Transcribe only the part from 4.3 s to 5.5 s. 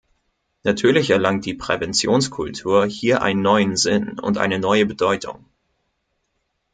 eine neue Bedeutung.